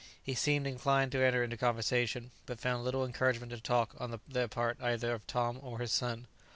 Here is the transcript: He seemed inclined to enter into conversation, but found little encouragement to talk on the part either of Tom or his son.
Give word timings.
He 0.23 0.33
seemed 0.33 0.65
inclined 0.65 1.11
to 1.11 1.21
enter 1.23 1.43
into 1.43 1.57
conversation, 1.57 2.31
but 2.47 2.59
found 2.59 2.83
little 2.83 3.05
encouragement 3.05 3.51
to 3.51 3.61
talk 3.61 3.93
on 3.99 4.19
the 4.27 4.49
part 4.49 4.81
either 4.81 5.13
of 5.13 5.27
Tom 5.27 5.59
or 5.61 5.77
his 5.77 5.91
son. 5.91 6.25